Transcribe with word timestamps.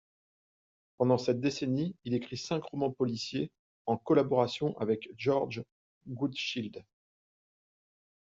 Pendant 0.97 1.19
cette 1.19 1.39
décennie, 1.41 1.95
il 2.05 2.15
écrit 2.15 2.35
cinq 2.35 2.63
romans 2.63 2.89
policiers 2.89 3.51
en 3.85 3.97
collaboration 3.97 4.75
avec 4.79 5.07
George 5.15 5.63
Goodchild. 6.07 6.83